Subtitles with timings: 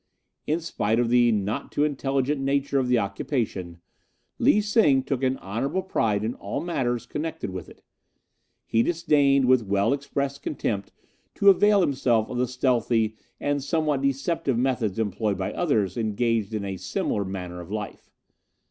[0.47, 3.81] In spite of the not too intelligent nature of the occupation,
[4.39, 7.83] Lee Sing took an honourable pride in all matters connected with it.
[8.65, 10.91] He disdained, with well expressed contempt,
[11.35, 16.65] to avail himself of the stealthy and somewhat deceptive methods employed by others engaged in
[16.65, 18.09] a similar manner of life.